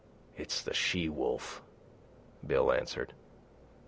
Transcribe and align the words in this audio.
"It's 0.35 0.63
the 0.63 0.73
she 0.73 1.09
wolf," 1.09 1.61
Bill 2.43 2.71
answered. 2.71 3.13